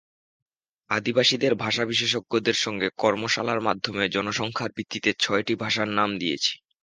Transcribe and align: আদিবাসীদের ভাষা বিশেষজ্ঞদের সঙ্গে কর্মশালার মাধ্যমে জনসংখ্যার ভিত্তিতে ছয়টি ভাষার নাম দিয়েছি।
আদিবাসীদের 0.89 1.53
ভাষা 1.63 1.83
বিশেষজ্ঞদের 1.85 2.57
সঙ্গে 2.57 2.87
কর্মশালার 2.97 3.59
মাধ্যমে 3.61 4.03
জনসংখ্যার 4.09 4.71
ভিত্তিতে 4.77 5.09
ছয়টি 5.19 5.53
ভাষার 5.55 5.89
নাম 5.91 6.09
দিয়েছি। 6.17 6.53